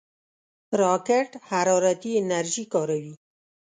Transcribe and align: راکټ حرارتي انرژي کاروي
راکټ 0.81 1.29
حرارتي 1.49 2.11
انرژي 2.21 2.65
کاروي 2.73 3.13